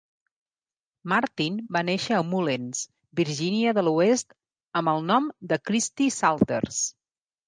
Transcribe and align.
Martin 1.11 1.57
va 1.75 1.83
néixer 1.89 2.15
a 2.19 2.21
Mullens, 2.29 2.81
Virginia 3.19 3.73
de 3.79 3.83
l'Oest 3.89 4.33
amb 4.81 4.93
el 4.95 5.05
nom 5.11 5.29
de 5.53 5.61
Christy 5.71 6.09
Salters. 6.17 6.81